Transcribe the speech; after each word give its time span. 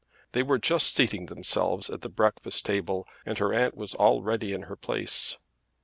They 0.31 0.41
were 0.41 0.57
just 0.57 0.95
seating 0.95 1.27
themselves 1.27 1.87
at 1.87 2.01
the 2.01 2.09
breakfast 2.09 2.65
table, 2.65 3.07
and 3.23 3.37
her 3.37 3.53
aunt 3.53 3.77
was 3.77 3.93
already 3.93 4.51
in 4.51 4.63
her 4.63 4.75
place. 4.75 5.37